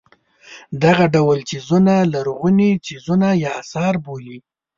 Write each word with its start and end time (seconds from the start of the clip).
دغه 0.83 1.05
ډول 1.15 1.37
څیزونه 1.49 1.93
لرغوني 2.13 2.71
څیزونه 2.85 3.27
یا 3.43 3.51
اثار 3.61 3.93
بولي. 4.03 4.37